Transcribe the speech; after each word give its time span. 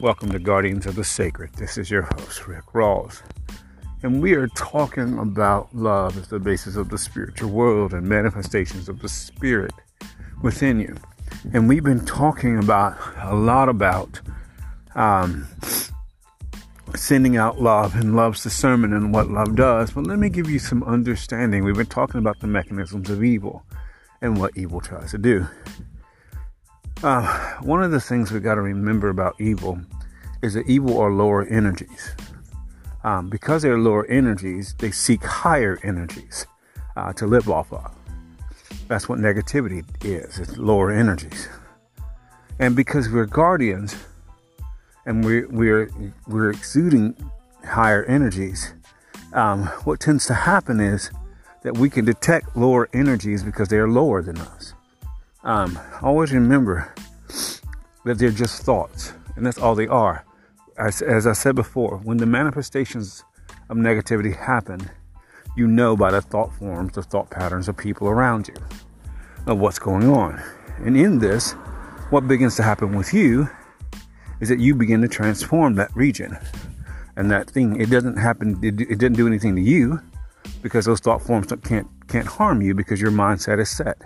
Welcome 0.00 0.32
to 0.32 0.38
Guardians 0.38 0.86
of 0.86 0.94
the 0.94 1.04
Sacred. 1.04 1.52
This 1.56 1.76
is 1.76 1.90
your 1.90 2.08
host, 2.14 2.46
Rick 2.46 2.64
Rawls. 2.72 3.20
And 4.02 4.22
we 4.22 4.32
are 4.32 4.46
talking 4.56 5.18
about 5.18 5.76
love 5.76 6.16
as 6.16 6.28
the 6.28 6.38
basis 6.38 6.76
of 6.76 6.88
the 6.88 6.96
spiritual 6.96 7.50
world 7.50 7.92
and 7.92 8.08
manifestations 8.08 8.88
of 8.88 9.00
the 9.00 9.10
spirit 9.10 9.74
within 10.40 10.80
you. 10.80 10.96
And 11.52 11.68
we've 11.68 11.84
been 11.84 12.06
talking 12.06 12.58
about 12.58 12.96
a 13.18 13.36
lot 13.36 13.68
about 13.68 14.22
um, 14.94 15.46
sending 16.96 17.36
out 17.36 17.60
love 17.60 17.94
and 17.94 18.16
love's 18.16 18.42
discernment 18.42 18.94
and 18.94 19.12
what 19.12 19.28
love 19.28 19.54
does. 19.54 19.90
But 19.90 20.06
let 20.06 20.18
me 20.18 20.30
give 20.30 20.48
you 20.48 20.60
some 20.60 20.82
understanding. 20.84 21.62
We've 21.62 21.76
been 21.76 21.84
talking 21.84 22.20
about 22.20 22.40
the 22.40 22.46
mechanisms 22.46 23.10
of 23.10 23.22
evil 23.22 23.66
and 24.22 24.38
what 24.38 24.56
evil 24.56 24.80
tries 24.80 25.10
to 25.10 25.18
do. 25.18 25.46
Uh, 27.02 27.56
one 27.60 27.82
of 27.82 27.90
the 27.90 28.00
things 28.00 28.30
we 28.30 28.40
got 28.40 28.56
to 28.56 28.60
remember 28.60 29.08
about 29.08 29.34
evil 29.40 29.80
is 30.42 30.52
that 30.52 30.68
evil 30.68 30.98
are 30.98 31.10
lower 31.10 31.46
energies. 31.46 32.14
Um, 33.04 33.30
because 33.30 33.62
they're 33.62 33.78
lower 33.78 34.04
energies, 34.06 34.74
they 34.78 34.90
seek 34.90 35.24
higher 35.24 35.78
energies 35.82 36.46
uh, 36.96 37.14
to 37.14 37.26
live 37.26 37.48
off 37.48 37.72
of. 37.72 37.90
That's 38.86 39.08
what 39.08 39.18
negativity 39.18 39.82
is. 40.04 40.38
It's 40.38 40.58
lower 40.58 40.90
energies. 40.90 41.48
And 42.58 42.76
because 42.76 43.08
we're 43.08 43.24
guardians 43.24 43.96
and 45.06 45.24
we're 45.24 45.48
we're 45.48 45.90
we're 46.26 46.50
exuding 46.50 47.16
higher 47.64 48.04
energies, 48.04 48.74
um, 49.32 49.64
what 49.84 50.00
tends 50.00 50.26
to 50.26 50.34
happen 50.34 50.80
is 50.80 51.10
that 51.62 51.78
we 51.78 51.88
can 51.88 52.04
detect 52.04 52.54
lower 52.54 52.90
energies 52.92 53.42
because 53.42 53.68
they 53.68 53.78
are 53.78 53.88
lower 53.88 54.20
than 54.20 54.36
us. 54.36 54.74
Um, 55.42 55.78
always 56.02 56.32
remember 56.32 56.94
that 58.04 58.18
they're 58.18 58.30
just 58.30 58.62
thoughts, 58.62 59.14
and 59.36 59.46
that's 59.46 59.58
all 59.58 59.74
they 59.74 59.86
are. 59.86 60.24
As, 60.78 61.00
as 61.00 61.26
I 61.26 61.32
said 61.32 61.54
before, 61.54 61.98
when 61.98 62.18
the 62.18 62.26
manifestations 62.26 63.24
of 63.70 63.76
negativity 63.76 64.36
happen, 64.36 64.90
you 65.56 65.66
know 65.66 65.96
by 65.96 66.10
the 66.10 66.20
thought 66.20 66.52
forms, 66.54 66.94
the 66.94 67.02
thought 67.02 67.30
patterns 67.30 67.68
of 67.68 67.76
people 67.76 68.08
around 68.08 68.48
you, 68.48 68.54
of 69.46 69.58
what's 69.58 69.78
going 69.78 70.08
on. 70.08 70.42
And 70.84 70.96
in 70.96 71.18
this, 71.18 71.52
what 72.10 72.28
begins 72.28 72.56
to 72.56 72.62
happen 72.62 72.94
with 72.94 73.14
you 73.14 73.48
is 74.40 74.48
that 74.48 74.58
you 74.58 74.74
begin 74.74 75.00
to 75.02 75.08
transform 75.08 75.74
that 75.76 75.94
region 75.94 76.36
and 77.16 77.30
that 77.30 77.50
thing. 77.50 77.80
It 77.80 77.90
doesn't 77.90 78.16
happen, 78.16 78.58
it, 78.62 78.80
it 78.80 78.98
didn't 78.98 79.14
do 79.14 79.26
anything 79.26 79.56
to 79.56 79.62
you 79.62 80.00
because 80.62 80.84
those 80.84 81.00
thought 81.00 81.22
forms 81.22 81.52
can't, 81.62 81.88
can't 82.08 82.26
harm 82.26 82.60
you 82.60 82.74
because 82.74 83.00
your 83.00 83.10
mindset 83.10 83.58
is 83.58 83.70
set. 83.70 84.02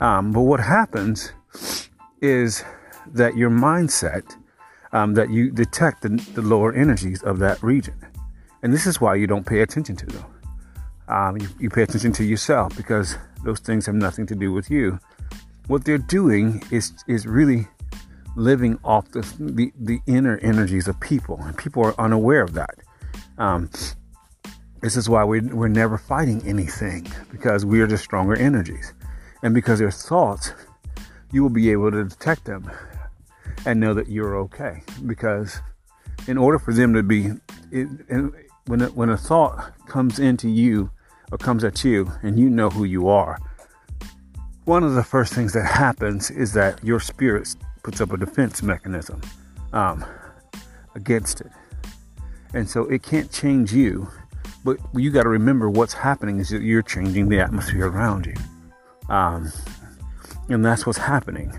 Um, 0.00 0.32
but 0.32 0.42
what 0.42 0.60
happens 0.60 1.32
is 2.20 2.64
that 3.06 3.36
your 3.36 3.50
mindset, 3.50 4.34
um, 4.92 5.14
that 5.14 5.30
you 5.30 5.50
detect 5.50 6.02
the, 6.02 6.08
the, 6.34 6.42
lower 6.42 6.72
energies 6.72 7.22
of 7.22 7.38
that 7.38 7.62
region. 7.62 7.94
And 8.62 8.72
this 8.72 8.86
is 8.86 9.00
why 9.00 9.14
you 9.14 9.26
don't 9.26 9.46
pay 9.46 9.60
attention 9.60 9.96
to 9.96 10.06
them. 10.06 10.24
Um, 11.08 11.36
you, 11.36 11.48
you 11.58 11.70
pay 11.70 11.82
attention 11.82 12.12
to 12.12 12.24
yourself 12.24 12.76
because 12.76 13.16
those 13.44 13.60
things 13.60 13.86
have 13.86 13.94
nothing 13.94 14.26
to 14.26 14.34
do 14.34 14.52
with 14.52 14.70
you. 14.70 14.98
What 15.66 15.84
they're 15.84 15.98
doing 15.98 16.62
is, 16.70 16.92
is 17.06 17.26
really 17.26 17.68
living 18.36 18.78
off 18.84 19.10
the, 19.10 19.20
the, 19.38 19.72
the 19.78 20.00
inner 20.06 20.38
energies 20.38 20.88
of 20.88 20.98
people, 21.00 21.38
and 21.42 21.56
people 21.56 21.84
are 21.84 21.98
unaware 22.00 22.42
of 22.42 22.54
that. 22.54 22.76
Um, 23.38 23.70
this 24.80 24.96
is 24.96 25.08
why 25.08 25.24
we're, 25.24 25.42
we're 25.54 25.68
never 25.68 25.98
fighting 25.98 26.42
anything 26.46 27.06
because 27.30 27.64
we 27.64 27.80
are 27.80 27.86
the 27.86 27.98
stronger 27.98 28.34
energies. 28.36 28.94
And 29.42 29.54
because 29.54 29.78
they're 29.78 29.90
thoughts, 29.90 30.52
you 31.32 31.42
will 31.42 31.50
be 31.50 31.70
able 31.70 31.90
to 31.90 32.04
detect 32.04 32.44
them 32.44 32.70
and 33.66 33.80
know 33.80 33.94
that 33.94 34.08
you're 34.08 34.36
okay. 34.36 34.82
Because 35.06 35.60
in 36.26 36.36
order 36.38 36.58
for 36.58 36.72
them 36.72 36.94
to 36.94 37.02
be, 37.02 37.30
it, 37.70 37.88
when, 38.66 38.82
a, 38.82 38.86
when 38.88 39.10
a 39.10 39.16
thought 39.16 39.72
comes 39.86 40.18
into 40.18 40.48
you 40.48 40.90
or 41.32 41.38
comes 41.38 41.64
at 41.64 41.84
you 41.84 42.10
and 42.22 42.38
you 42.38 42.50
know 42.50 42.70
who 42.70 42.84
you 42.84 43.08
are, 43.08 43.38
one 44.64 44.84
of 44.84 44.94
the 44.94 45.02
first 45.02 45.32
things 45.32 45.52
that 45.52 45.64
happens 45.64 46.30
is 46.30 46.52
that 46.52 46.82
your 46.84 47.00
spirit 47.00 47.54
puts 47.82 48.00
up 48.00 48.12
a 48.12 48.16
defense 48.16 48.62
mechanism 48.62 49.20
um, 49.72 50.04
against 50.94 51.40
it. 51.40 51.50
And 52.52 52.68
so 52.68 52.84
it 52.84 53.02
can't 53.02 53.30
change 53.32 53.72
you, 53.72 54.08
but 54.64 54.76
you 54.94 55.10
got 55.10 55.22
to 55.22 55.28
remember 55.28 55.70
what's 55.70 55.94
happening 55.94 56.38
is 56.38 56.50
that 56.50 56.62
you're 56.62 56.82
changing 56.82 57.28
the 57.28 57.40
atmosphere 57.40 57.88
around 57.88 58.26
you. 58.26 58.34
Um, 59.10 59.52
and 60.48 60.64
that's 60.64 60.86
what's 60.86 60.98
happening. 60.98 61.52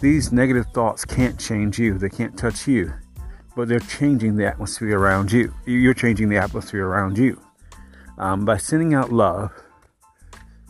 These 0.00 0.32
negative 0.32 0.66
thoughts 0.74 1.04
can't 1.04 1.38
change 1.38 1.78
you, 1.78 1.96
they 1.96 2.08
can't 2.08 2.36
touch 2.36 2.66
you, 2.66 2.92
but 3.54 3.68
they're 3.68 3.78
changing 3.78 4.36
the 4.36 4.46
atmosphere 4.46 4.98
around 4.98 5.30
you. 5.30 5.54
You're 5.64 5.94
changing 5.94 6.28
the 6.28 6.38
atmosphere 6.38 6.86
around 6.86 7.18
you. 7.18 7.40
Um, 8.18 8.44
by 8.44 8.56
sending 8.56 8.94
out 8.94 9.12
love, 9.12 9.52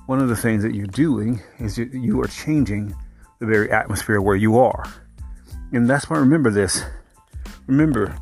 one 0.07 0.21
of 0.21 0.29
the 0.29 0.37
things 0.37 0.63
that 0.65 0.75
you're 0.75 0.87
doing 0.87 1.41
is 1.59 1.79
you, 1.79 1.87
you 1.87 2.21
are 2.21 2.27
changing 2.27 2.95
the 3.39 3.47
very 3.47 3.71
atmosphere 3.71 4.21
where 4.21 4.37
you 4.37 4.59
are. 4.59 4.85
And 5.73 5.89
that's 5.89 6.11
why 6.11 6.17
I 6.17 6.21
remember 6.21 6.51
this. 6.51 6.85
Remember, 7.67 8.15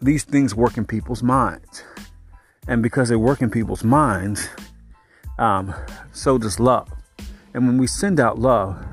these 0.00 0.24
things 0.24 0.54
work 0.54 0.78
in 0.78 0.86
people's 0.86 1.22
minds. 1.22 1.84
And 2.66 2.82
because 2.82 3.08
they 3.08 3.16
work 3.16 3.42
in 3.42 3.50
people's 3.50 3.84
minds, 3.84 4.48
um, 5.38 5.74
so 6.12 6.38
does 6.38 6.60
love. 6.60 6.88
And 7.54 7.66
when 7.66 7.78
we 7.78 7.86
send 7.86 8.18
out 8.18 8.38
love, 8.38 8.84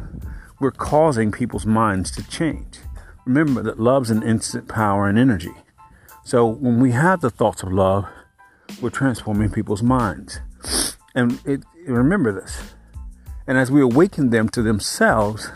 we're 0.59 0.71
causing 0.71 1.31
people's 1.31 1.65
minds 1.65 2.11
to 2.11 2.27
change. 2.27 2.79
Remember 3.25 3.61
that 3.63 3.79
love's 3.79 4.09
an 4.09 4.23
instant 4.23 4.67
power 4.67 5.07
and 5.07 5.17
energy. 5.17 5.53
So 6.23 6.45
when 6.45 6.79
we 6.79 6.91
have 6.91 7.21
the 7.21 7.29
thoughts 7.29 7.63
of 7.63 7.71
love, 7.71 8.05
we're 8.81 8.89
transforming 8.89 9.51
people's 9.51 9.83
minds. 9.83 10.39
And 11.15 11.39
it, 11.45 11.63
remember 11.87 12.31
this. 12.31 12.73
And 13.47 13.57
as 13.57 13.71
we 13.71 13.81
awaken 13.81 14.29
them 14.29 14.49
to 14.49 14.61
themselves, 14.61 15.49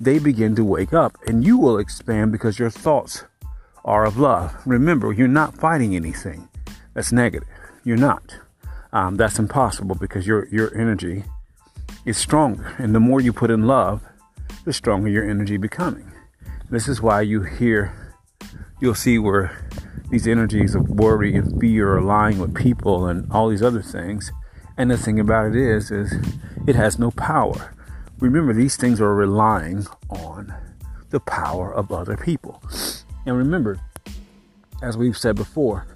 they 0.00 0.18
begin 0.18 0.56
to 0.56 0.64
wake 0.64 0.92
up 0.92 1.16
and 1.26 1.44
you 1.44 1.58
will 1.58 1.78
expand 1.78 2.32
because 2.32 2.58
your 2.58 2.70
thoughts 2.70 3.24
are 3.84 4.04
of 4.04 4.18
love. 4.18 4.54
Remember, 4.66 5.12
you're 5.12 5.28
not 5.28 5.56
fighting 5.56 5.94
anything 5.94 6.48
that's 6.94 7.12
negative. 7.12 7.48
You're 7.84 7.96
not. 7.96 8.36
Um, 8.92 9.16
that's 9.16 9.38
impossible 9.38 9.94
because 9.94 10.26
your, 10.26 10.46
your 10.48 10.76
energy 10.76 11.24
is 12.04 12.18
stronger. 12.18 12.74
And 12.78 12.94
the 12.94 13.00
more 13.00 13.20
you 13.20 13.32
put 13.32 13.50
in 13.50 13.66
love, 13.66 14.02
the 14.64 14.72
stronger 14.72 15.08
your 15.08 15.28
energy 15.28 15.56
becoming. 15.56 16.12
This 16.70 16.88
is 16.88 17.00
why 17.00 17.22
you 17.22 17.42
hear, 17.42 17.92
you'll 18.80 18.94
see 18.94 19.18
where 19.18 19.56
these 20.10 20.28
energies 20.28 20.74
of 20.74 20.90
worry 20.90 21.34
and 21.34 21.58
fear 21.58 21.96
are 21.96 22.02
lying 22.02 22.38
with 22.38 22.54
people 22.54 23.06
and 23.06 23.30
all 23.32 23.48
these 23.48 23.62
other 23.62 23.82
things. 23.82 24.30
And 24.76 24.90
the 24.90 24.98
thing 24.98 25.18
about 25.18 25.48
it 25.48 25.56
is, 25.56 25.90
is 25.90 26.12
it 26.66 26.76
has 26.76 26.98
no 26.98 27.10
power. 27.12 27.74
Remember, 28.18 28.52
these 28.52 28.76
things 28.76 29.00
are 29.00 29.14
relying 29.14 29.86
on 30.10 30.54
the 31.10 31.20
power 31.20 31.72
of 31.72 31.90
other 31.90 32.16
people. 32.16 32.62
And 33.26 33.36
remember, 33.36 33.80
as 34.82 34.96
we've 34.96 35.16
said 35.16 35.36
before, 35.36 35.86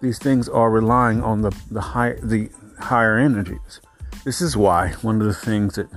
these 0.00 0.18
things 0.18 0.48
are 0.48 0.70
relying 0.70 1.22
on 1.22 1.42
the 1.42 1.56
the 1.70 1.80
high 1.80 2.14
the 2.22 2.50
higher 2.78 3.18
energies. 3.18 3.80
This 4.24 4.40
is 4.40 4.56
why 4.56 4.92
one 5.02 5.20
of 5.20 5.26
the 5.26 5.34
things 5.34 5.76
that 5.76 5.88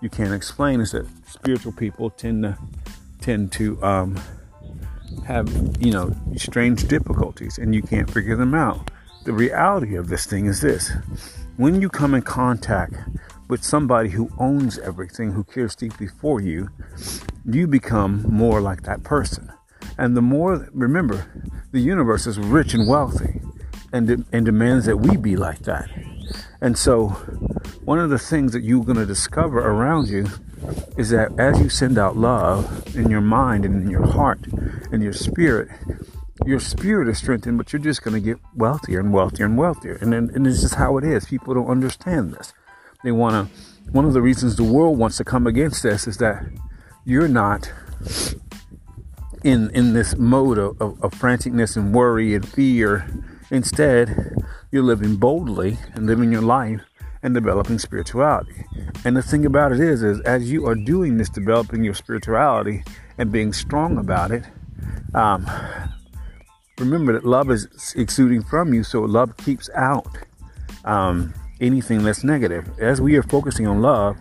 you 0.00 0.08
can't 0.08 0.32
explain 0.32 0.80
is 0.80 0.92
that 0.92 1.06
spiritual 1.26 1.72
people 1.72 2.10
tend 2.10 2.42
to 2.42 2.58
tend 3.20 3.52
to 3.52 3.82
um, 3.82 4.20
have 5.26 5.48
you 5.80 5.92
know 5.92 6.14
strange 6.36 6.86
difficulties, 6.88 7.58
and 7.58 7.74
you 7.74 7.82
can't 7.82 8.10
figure 8.10 8.36
them 8.36 8.54
out. 8.54 8.90
The 9.24 9.32
reality 9.32 9.96
of 9.96 10.08
this 10.08 10.26
thing 10.26 10.46
is 10.46 10.60
this: 10.60 10.92
when 11.56 11.80
you 11.80 11.88
come 11.88 12.14
in 12.14 12.22
contact 12.22 12.94
with 13.48 13.64
somebody 13.64 14.10
who 14.10 14.30
owns 14.38 14.78
everything, 14.78 15.32
who 15.32 15.42
cares 15.44 15.74
deeply 15.74 16.06
for 16.06 16.40
you, 16.40 16.68
you 17.46 17.66
become 17.66 18.22
more 18.28 18.60
like 18.60 18.82
that 18.82 19.02
person. 19.02 19.50
And 19.96 20.16
the 20.16 20.22
more, 20.22 20.68
remember, 20.72 21.26
the 21.72 21.80
universe 21.80 22.26
is 22.26 22.38
rich 22.38 22.74
and 22.74 22.88
wealthy 22.88 23.40
and, 23.92 24.06
de- 24.06 24.24
and 24.32 24.44
demands 24.44 24.86
that 24.86 24.98
we 24.98 25.16
be 25.16 25.36
like 25.36 25.60
that. 25.60 25.88
And 26.60 26.76
so, 26.76 27.08
one 27.84 27.98
of 27.98 28.10
the 28.10 28.18
things 28.18 28.52
that 28.52 28.62
you're 28.62 28.84
going 28.84 28.98
to 28.98 29.06
discover 29.06 29.58
around 29.58 30.08
you 30.08 30.26
is 30.96 31.10
that 31.10 31.38
as 31.38 31.60
you 31.60 31.68
send 31.68 31.96
out 31.98 32.16
love 32.16 32.96
in 32.96 33.10
your 33.10 33.20
mind 33.20 33.64
and 33.64 33.82
in 33.82 33.90
your 33.90 34.06
heart 34.06 34.40
and 34.92 35.02
your 35.02 35.12
spirit, 35.12 35.70
your 36.44 36.60
spirit 36.60 37.08
is 37.08 37.18
strengthened, 37.18 37.58
but 37.58 37.72
you're 37.72 37.80
just 37.80 38.02
going 38.02 38.14
to 38.14 38.20
get 38.20 38.38
wealthier 38.54 39.00
and 39.00 39.12
wealthier 39.12 39.46
and 39.46 39.56
wealthier. 39.56 39.94
And, 40.00 40.12
then, 40.12 40.30
and 40.34 40.46
it's 40.46 40.60
just 40.60 40.74
how 40.74 40.98
it 40.98 41.04
is. 41.04 41.26
People 41.26 41.54
don't 41.54 41.68
understand 41.68 42.34
this. 42.34 42.52
They 43.04 43.12
want 43.12 43.48
to, 43.48 43.90
one 43.92 44.04
of 44.04 44.12
the 44.12 44.22
reasons 44.22 44.56
the 44.56 44.64
world 44.64 44.98
wants 44.98 45.16
to 45.18 45.24
come 45.24 45.46
against 45.46 45.82
this 45.82 46.06
is 46.06 46.18
that 46.18 46.44
you're 47.04 47.28
not 47.28 47.72
in, 49.44 49.70
in 49.70 49.92
this 49.92 50.16
mode 50.16 50.58
of, 50.58 50.80
of, 50.80 51.02
of 51.02 51.12
franticness 51.12 51.76
and 51.76 51.94
worry 51.94 52.34
and 52.34 52.46
fear 52.46 53.06
Instead, 53.50 54.36
you're 54.70 54.82
living 54.82 55.16
boldly 55.16 55.78
and 55.94 56.06
living 56.06 56.30
your 56.30 56.42
life 56.42 56.82
and 57.22 57.34
developing 57.34 57.78
spirituality. 57.78 58.64
And 59.04 59.16
the 59.16 59.22
thing 59.22 59.46
about 59.46 59.72
it 59.72 59.80
is, 59.80 60.02
is 60.02 60.20
as 60.20 60.50
you 60.52 60.66
are 60.66 60.74
doing 60.74 61.16
this, 61.16 61.30
developing 61.30 61.82
your 61.82 61.94
spirituality 61.94 62.84
and 63.16 63.32
being 63.32 63.52
strong 63.52 63.96
about 63.96 64.30
it, 64.30 64.44
um, 65.14 65.48
remember 66.78 67.14
that 67.14 67.24
love 67.24 67.50
is 67.50 67.94
exuding 67.96 68.42
from 68.42 68.74
you, 68.74 68.84
so 68.84 69.00
love 69.00 69.36
keeps 69.38 69.70
out 69.74 70.18
um, 70.84 71.32
anything 71.60 72.04
that's 72.04 72.22
negative. 72.22 72.68
As 72.78 73.00
we 73.00 73.16
are 73.16 73.22
focusing 73.22 73.66
on 73.66 73.80
love, 73.80 74.18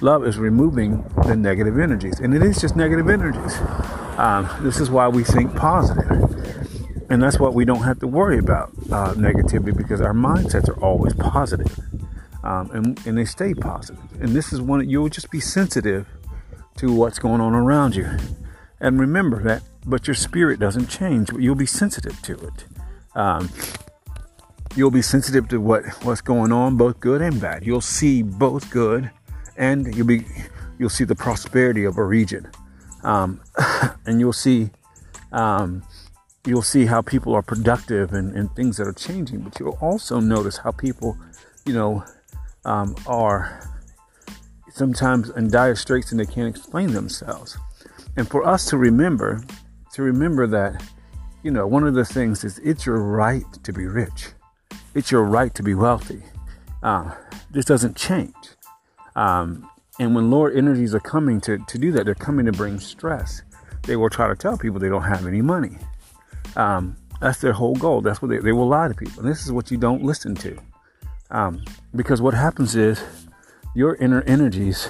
love 0.00 0.26
is 0.26 0.38
removing 0.38 1.04
the 1.26 1.36
negative 1.36 1.78
energies, 1.78 2.18
and 2.18 2.34
it 2.34 2.42
is 2.42 2.60
just 2.60 2.76
negative 2.76 3.10
energies. 3.10 3.60
Um, 4.20 4.50
this 4.60 4.80
is 4.80 4.90
why 4.90 5.08
we 5.08 5.24
think 5.24 5.56
positive. 5.56 6.10
And 7.08 7.22
that's 7.22 7.40
what 7.40 7.54
we 7.54 7.64
don't 7.64 7.84
have 7.84 7.98
to 8.00 8.06
worry 8.06 8.38
about 8.38 8.68
uh, 8.92 9.14
negativity 9.14 9.74
because 9.74 10.02
our 10.02 10.12
mindsets 10.12 10.68
are 10.68 10.78
always 10.84 11.14
positive 11.14 11.78
um, 12.44 12.70
and, 12.72 13.06
and 13.06 13.16
they 13.16 13.24
stay 13.24 13.54
positive. 13.54 14.02
And 14.20 14.36
this 14.36 14.52
is 14.52 14.60
one 14.60 14.86
you'll 14.86 15.08
just 15.08 15.30
be 15.30 15.40
sensitive 15.40 16.06
to 16.76 16.92
what's 16.92 17.18
going 17.18 17.40
on 17.40 17.54
around 17.54 17.96
you. 17.96 18.18
And 18.78 19.00
remember 19.00 19.42
that, 19.44 19.62
but 19.86 20.06
your 20.06 20.14
spirit 20.14 20.60
doesn't 20.60 20.88
change. 20.88 21.30
but 21.30 21.40
You'll 21.40 21.54
be 21.54 21.64
sensitive 21.64 22.20
to 22.20 22.34
it. 22.34 22.64
Um, 23.14 23.50
you'll 24.76 24.90
be 24.90 25.02
sensitive 25.02 25.48
to 25.48 25.62
what, 25.62 25.86
what's 26.04 26.20
going 26.20 26.52
on, 26.52 26.76
both 26.76 27.00
good 27.00 27.22
and 27.22 27.40
bad. 27.40 27.64
You'll 27.64 27.80
see 27.80 28.22
both 28.22 28.70
good, 28.70 29.10
and 29.56 29.94
you'll 29.94 30.06
be 30.06 30.26
you'll 30.78 30.88
see 30.90 31.04
the 31.04 31.14
prosperity 31.14 31.84
of 31.84 31.98
a 31.98 32.04
region, 32.04 32.50
um, 33.02 33.40
and 34.06 34.20
you'll 34.20 34.32
see 34.32 34.70
um, 35.32 35.82
you'll 36.46 36.62
see 36.62 36.86
how 36.86 37.02
people 37.02 37.34
are 37.34 37.42
productive 37.42 38.12
and, 38.12 38.34
and 38.34 38.54
things 38.56 38.76
that 38.78 38.86
are 38.86 38.92
changing. 38.92 39.40
But 39.40 39.58
you'll 39.60 39.78
also 39.80 40.20
notice 40.20 40.58
how 40.58 40.72
people, 40.72 41.16
you 41.66 41.74
know, 41.74 42.04
um, 42.64 42.96
are 43.06 43.68
sometimes 44.70 45.30
in 45.30 45.50
dire 45.50 45.74
straits 45.74 46.10
and 46.10 46.20
they 46.20 46.26
can't 46.26 46.48
explain 46.48 46.92
themselves. 46.92 47.58
And 48.16 48.28
for 48.28 48.46
us 48.46 48.66
to 48.66 48.76
remember, 48.76 49.42
to 49.92 50.02
remember 50.02 50.46
that, 50.48 50.82
you 51.42 51.50
know, 51.50 51.66
one 51.66 51.86
of 51.86 51.94
the 51.94 52.04
things 52.04 52.44
is 52.44 52.58
it's 52.58 52.86
your 52.86 53.00
right 53.00 53.44
to 53.62 53.72
be 53.72 53.86
rich. 53.86 54.28
It's 54.94 55.10
your 55.10 55.24
right 55.24 55.54
to 55.54 55.62
be 55.62 55.74
wealthy. 55.74 56.22
Uh, 56.82 57.14
this 57.50 57.64
doesn't 57.64 57.96
change. 57.96 58.34
Um, 59.14 59.69
and 60.00 60.14
when 60.14 60.30
lower 60.30 60.50
energies 60.50 60.94
are 60.94 61.00
coming 61.00 61.42
to, 61.42 61.58
to 61.58 61.78
do 61.78 61.92
that, 61.92 62.06
they're 62.06 62.14
coming 62.14 62.46
to 62.46 62.52
bring 62.52 62.80
stress. 62.80 63.42
They 63.82 63.96
will 63.96 64.08
try 64.08 64.28
to 64.28 64.34
tell 64.34 64.56
people 64.56 64.80
they 64.80 64.88
don't 64.88 65.02
have 65.02 65.26
any 65.26 65.42
money. 65.42 65.76
Um, 66.56 66.96
that's 67.20 67.42
their 67.42 67.52
whole 67.52 67.76
goal. 67.76 68.00
That's 68.00 68.22
what 68.22 68.28
they, 68.30 68.38
they 68.38 68.52
will 68.52 68.66
lie 68.66 68.88
to 68.88 68.94
people. 68.94 69.20
And 69.20 69.30
this 69.30 69.44
is 69.44 69.52
what 69.52 69.70
you 69.70 69.76
don't 69.76 70.02
listen 70.02 70.34
to. 70.36 70.58
Um, 71.30 71.62
because 71.94 72.22
what 72.22 72.32
happens 72.32 72.76
is 72.76 73.04
your 73.74 73.94
inner 73.96 74.22
energies 74.22 74.88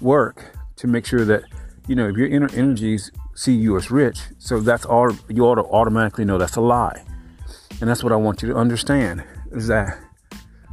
work 0.00 0.56
to 0.76 0.86
make 0.86 1.06
sure 1.06 1.24
that, 1.24 1.42
you 1.88 1.96
know, 1.96 2.08
if 2.08 2.16
your 2.16 2.28
inner 2.28 2.50
energies 2.54 3.10
see 3.34 3.54
you 3.54 3.76
as 3.76 3.90
rich, 3.90 4.20
so 4.38 4.60
that's 4.60 4.84
all 4.84 5.10
you 5.28 5.44
ought 5.44 5.56
to 5.56 5.64
automatically 5.64 6.24
know 6.24 6.38
that's 6.38 6.54
a 6.54 6.60
lie. 6.60 7.04
And 7.80 7.90
that's 7.90 8.04
what 8.04 8.12
I 8.12 8.16
want 8.16 8.42
you 8.42 8.48
to 8.50 8.54
understand 8.54 9.24
is 9.50 9.66
that 9.66 9.98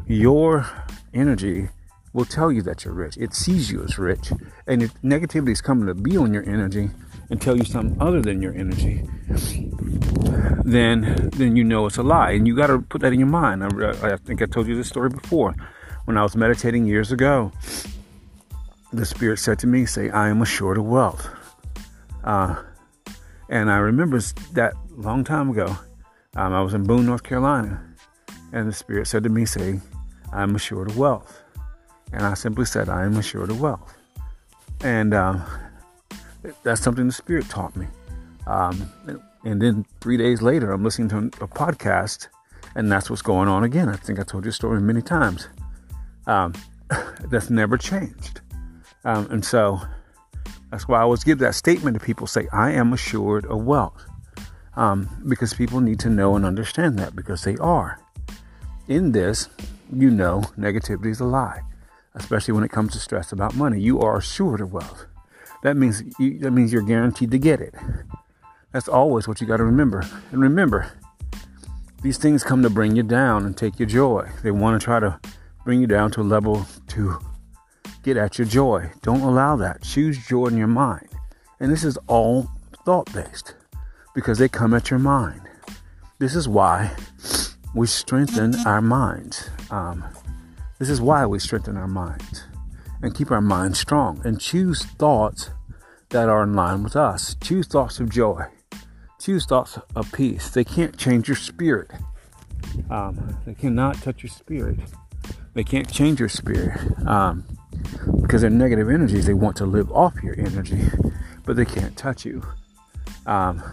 your 0.05 0.69
energy 1.11 1.69
will 2.13 2.25
tell 2.25 2.51
you 2.51 2.61
that 2.63 2.83
you're 2.83 2.93
rich. 2.93 3.17
It 3.17 3.33
sees 3.33 3.71
you 3.71 3.83
as 3.83 3.97
rich. 3.97 4.31
And 4.65 4.81
if 4.81 4.93
negativity 5.01 5.51
is 5.51 5.61
coming 5.61 5.87
to 5.87 5.93
be 5.93 6.17
on 6.17 6.33
your 6.33 6.47
energy 6.47 6.89
and 7.29 7.41
tell 7.41 7.57
you 7.57 7.65
something 7.65 7.99
other 8.01 8.21
than 8.21 8.41
your 8.41 8.53
energy, 8.53 9.07
then 10.63 11.29
then 11.33 11.55
you 11.55 11.63
know 11.63 11.85
it's 11.85 11.97
a 11.97 12.03
lie, 12.03 12.31
and 12.31 12.47
you 12.47 12.55
got 12.55 12.67
to 12.67 12.79
put 12.79 13.01
that 13.01 13.13
in 13.13 13.19
your 13.19 13.27
mind. 13.27 13.63
I, 13.63 14.13
I, 14.13 14.17
think 14.17 14.41
I 14.41 14.45
told 14.45 14.67
you 14.67 14.75
this 14.75 14.87
story 14.87 15.09
before. 15.09 15.55
When 16.05 16.17
I 16.17 16.23
was 16.23 16.35
meditating 16.37 16.85
years 16.85 17.11
ago, 17.11 17.51
the 18.93 19.05
spirit 19.05 19.39
said 19.39 19.59
to 19.59 19.67
me, 19.67 19.85
"Say, 19.85 20.09
I 20.09 20.29
am 20.29 20.41
assured 20.41 20.77
of 20.77 20.85
wealth." 20.85 21.29
Uh, 22.23 22.55
and 23.49 23.69
I 23.69 23.77
remember 23.77 24.19
that 24.53 24.73
long 24.95 25.23
time 25.23 25.49
ago. 25.49 25.77
Um, 26.35 26.53
I 26.53 26.61
was 26.61 26.73
in 26.73 26.83
Boone, 26.83 27.05
North 27.05 27.23
Carolina, 27.23 27.81
and 28.51 28.67
the 28.67 28.73
spirit 28.73 29.07
said 29.07 29.23
to 29.23 29.29
me, 29.29 29.45
"Say, 29.45 29.81
I 30.31 30.43
am 30.43 30.55
assured 30.55 30.89
of 30.89 30.97
wealth." 30.97 31.43
And 32.13 32.25
I 32.25 32.33
simply 32.33 32.65
said, 32.65 32.89
"I 32.89 33.05
am 33.05 33.17
assured 33.17 33.49
of 33.49 33.59
wealth." 33.59 33.95
And 34.81 35.13
um, 35.13 35.43
that's 36.63 36.81
something 36.81 37.07
the 37.07 37.13
spirit 37.13 37.49
taught 37.49 37.75
me. 37.75 37.87
Um, 38.45 38.91
and 39.43 39.61
then 39.61 39.85
three 40.01 40.17
days 40.17 40.41
later, 40.41 40.71
I'm 40.71 40.83
listening 40.83 41.09
to 41.09 41.17
a 41.43 41.47
podcast, 41.47 42.27
and 42.75 42.91
that's 42.91 43.09
what's 43.09 43.21
going 43.21 43.47
on 43.47 43.63
again. 43.63 43.89
I 43.89 43.95
think 43.95 44.19
I 44.19 44.23
told 44.23 44.45
you 44.45 44.49
a 44.49 44.53
story 44.53 44.81
many 44.81 45.01
times. 45.01 45.47
Um, 46.27 46.53
that's 47.29 47.49
never 47.49 47.77
changed. 47.77 48.41
Um, 49.03 49.27
and 49.31 49.43
so 49.43 49.79
that's 50.71 50.87
why 50.87 50.99
I 50.99 51.01
always 51.01 51.23
give 51.23 51.39
that 51.39 51.55
statement 51.55 51.99
to 51.99 52.05
people 52.05 52.27
say, 52.27 52.47
I 52.51 52.71
am 52.71 52.93
assured 52.93 53.45
of 53.45 53.63
wealth. 53.63 54.05
Um, 54.75 55.09
because 55.27 55.53
people 55.55 55.79
need 55.79 55.99
to 56.01 56.09
know 56.09 56.35
and 56.35 56.45
understand 56.45 56.99
that 56.99 57.15
because 57.15 57.43
they 57.43 57.57
are. 57.57 57.99
In 58.87 59.11
this, 59.11 59.49
you 59.91 60.11
know 60.11 60.41
negativity 60.57 61.07
is 61.07 61.19
a 61.19 61.25
lie, 61.25 61.61
especially 62.19 62.53
when 62.53 62.63
it 62.63 62.71
comes 62.71 62.93
to 62.93 62.99
stress 62.99 63.31
about 63.31 63.55
money. 63.55 63.79
You 63.79 63.99
are 64.01 64.17
assured 64.17 64.61
of 64.61 64.73
wealth. 64.73 65.05
That 65.63 65.75
means 65.75 66.03
you, 66.19 66.39
that 66.39 66.51
means 66.51 66.71
you're 66.71 66.81
guaranteed 66.81 67.31
to 67.31 67.39
get 67.39 67.61
it. 67.61 67.73
That's 68.71 68.87
always 68.87 69.27
what 69.27 69.41
you 69.41 69.47
got 69.47 69.57
to 69.57 69.63
remember. 69.63 70.03
And 70.31 70.41
remember, 70.41 70.91
these 72.01 72.17
things 72.17 72.43
come 72.43 72.61
to 72.63 72.69
bring 72.69 72.95
you 72.95 73.03
down 73.03 73.45
and 73.45 73.57
take 73.57 73.79
your 73.79 73.87
joy. 73.87 74.29
They 74.43 74.51
want 74.51 74.79
to 74.79 74.83
try 74.83 74.99
to 74.99 75.19
bring 75.65 75.81
you 75.81 75.87
down 75.87 76.11
to 76.11 76.21
a 76.21 76.23
level 76.23 76.65
to 76.87 77.19
get 78.03 78.17
at 78.17 78.37
your 78.37 78.47
joy. 78.47 78.91
Don't 79.01 79.21
allow 79.21 79.55
that. 79.57 79.81
Choose 79.81 80.17
joy 80.27 80.47
in 80.47 80.57
your 80.57 80.67
mind. 80.67 81.09
And 81.59 81.71
this 81.71 81.83
is 81.83 81.97
all 82.07 82.49
thought 82.85 83.11
based 83.13 83.55
because 84.13 84.37
they 84.37 84.47
come 84.47 84.73
at 84.73 84.89
your 84.89 84.99
mind. 84.99 85.41
This 86.19 86.35
is 86.35 86.47
why 86.47 86.95
we 87.75 87.87
strengthen 87.87 88.55
our 88.65 88.81
minds. 88.81 89.49
Um, 89.69 90.03
this 90.79 90.89
is 90.89 91.01
why 91.01 91.25
we 91.25 91.39
strengthen 91.39 91.77
our 91.77 91.87
minds 91.87 92.43
and 93.01 93.15
keep 93.15 93.31
our 93.31 93.41
minds 93.41 93.79
strong 93.79 94.21
and 94.23 94.39
choose 94.39 94.83
thoughts 94.83 95.49
that 96.09 96.29
are 96.29 96.43
in 96.43 96.53
line 96.53 96.83
with 96.83 96.95
us. 96.95 97.35
Choose 97.41 97.67
thoughts 97.67 97.99
of 97.99 98.09
joy. 98.09 98.45
Choose 99.19 99.45
thoughts 99.45 99.79
of 99.95 100.11
peace. 100.11 100.49
They 100.49 100.63
can't 100.63 100.97
change 100.97 101.27
your 101.27 101.35
spirit. 101.35 101.91
Um, 102.89 103.37
they 103.45 103.53
cannot 103.53 103.95
touch 104.01 104.23
your 104.23 104.29
spirit. 104.29 104.79
They 105.53 105.63
can't 105.63 105.91
change 105.91 106.19
your 106.19 106.29
spirit 106.29 106.79
um, 107.07 107.43
because 108.21 108.41
they're 108.41 108.49
negative 108.49 108.89
energies. 108.89 109.25
They 109.25 109.33
want 109.33 109.57
to 109.57 109.65
live 109.65 109.91
off 109.91 110.13
your 110.21 110.39
energy, 110.39 110.83
but 111.45 111.55
they 111.55 111.65
can't 111.65 111.97
touch 111.97 112.25
you. 112.25 112.43
Um, 113.25 113.63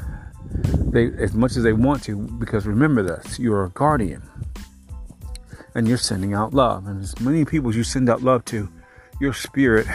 they 0.94 1.06
as 1.06 1.34
much 1.34 1.56
as 1.56 1.62
they 1.62 1.72
want 1.72 2.02
to, 2.04 2.16
because 2.16 2.66
remember 2.66 3.02
this: 3.02 3.38
you're 3.38 3.64
a 3.64 3.70
guardian, 3.70 4.22
and 5.74 5.88
you're 5.88 5.98
sending 5.98 6.34
out 6.34 6.54
love. 6.54 6.86
And 6.86 7.02
as 7.02 7.18
many 7.20 7.44
people 7.44 7.70
as 7.70 7.76
you 7.76 7.84
send 7.84 8.08
out 8.08 8.22
love 8.22 8.44
to, 8.46 8.70
your 9.20 9.32
spirit 9.32 9.86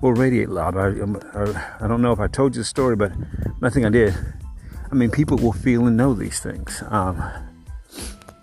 will 0.00 0.12
radiate 0.12 0.48
love. 0.48 0.76
I, 0.76 0.88
I, 0.88 1.84
I 1.84 1.88
don't 1.88 2.02
know 2.02 2.12
if 2.12 2.20
I 2.20 2.26
told 2.26 2.54
you 2.56 2.60
the 2.60 2.64
story, 2.64 2.96
but 2.96 3.12
I 3.62 3.70
think 3.70 3.86
I 3.86 3.90
did. 3.90 4.14
I 4.90 4.94
mean, 4.94 5.10
people 5.10 5.38
will 5.38 5.52
feel 5.52 5.86
and 5.86 5.96
know 5.96 6.14
these 6.14 6.40
things. 6.40 6.82
Um, 6.88 7.22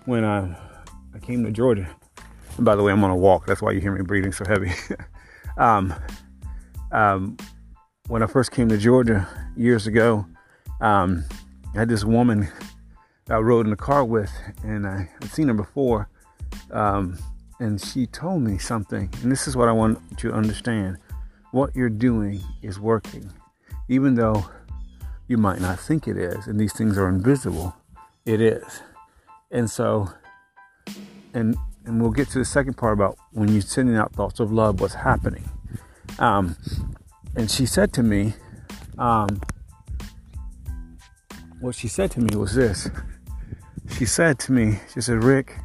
when 0.06 0.24
I, 0.24 0.56
I 1.14 1.18
came 1.20 1.44
to 1.44 1.50
Georgia, 1.50 1.88
and 2.56 2.64
by 2.64 2.74
the 2.74 2.82
way, 2.82 2.92
I'm 2.92 3.04
on 3.04 3.10
a 3.10 3.16
walk. 3.16 3.46
That's 3.46 3.62
why 3.62 3.72
you 3.72 3.80
hear 3.80 3.92
me 3.92 4.02
breathing 4.02 4.32
so 4.32 4.44
heavy. 4.44 4.72
um, 5.56 5.94
um, 6.92 7.36
when 8.08 8.22
I 8.22 8.26
first 8.26 8.50
came 8.50 8.68
to 8.70 8.76
Georgia 8.76 9.28
years 9.56 9.86
ago, 9.86 10.26
um, 10.80 11.24
I 11.74 11.78
had 11.78 11.88
this 11.88 12.04
woman 12.04 12.48
I 13.30 13.36
rode 13.36 13.64
in 13.64 13.70
the 13.70 13.76
car 13.76 14.04
with, 14.04 14.32
and 14.64 14.86
I 14.86 15.08
had 15.20 15.30
seen 15.30 15.48
her 15.48 15.54
before. 15.54 16.08
Um, 16.70 17.18
and 17.58 17.80
she 17.80 18.06
told 18.06 18.42
me 18.42 18.58
something, 18.58 19.10
and 19.22 19.30
this 19.30 19.46
is 19.46 19.56
what 19.56 19.68
I 19.68 19.72
want 19.72 19.98
you 20.10 20.30
to 20.30 20.32
understand. 20.32 20.98
What 21.52 21.74
you're 21.74 21.90
doing 21.90 22.40
is 22.62 22.78
working. 22.78 23.30
Even 23.88 24.14
though 24.14 24.48
you 25.26 25.36
might 25.36 25.60
not 25.60 25.78
think 25.78 26.08
it 26.08 26.16
is, 26.16 26.46
and 26.46 26.58
these 26.58 26.72
things 26.72 26.96
are 26.96 27.08
invisible. 27.08 27.74
It 28.24 28.40
is. 28.40 28.82
And 29.50 29.68
so, 29.68 30.08
and 31.34 31.56
and 31.84 32.00
we'll 32.00 32.10
get 32.10 32.28
to 32.30 32.38
the 32.38 32.44
second 32.44 32.74
part 32.74 32.92
about 32.92 33.18
when 33.32 33.48
you're 33.48 33.62
sending 33.62 33.96
out 33.96 34.12
thoughts 34.12 34.38
of 34.38 34.52
love, 34.52 34.80
what's 34.80 34.94
happening. 34.94 35.48
Um, 36.18 36.56
and 37.34 37.50
she 37.50 37.66
said 37.66 37.92
to 37.94 38.02
me, 38.02 38.34
um, 38.98 39.40
what 41.60 41.74
she 41.74 41.88
said 41.88 42.10
to 42.12 42.20
me 42.20 42.36
was 42.36 42.54
this. 42.54 42.88
She 43.96 44.04
said 44.04 44.38
to 44.40 44.52
me, 44.52 44.80
she 44.92 45.00
said, 45.00 45.24
Rick, 45.24 45.56